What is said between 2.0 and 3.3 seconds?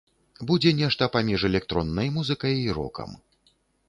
музыкай і рокам.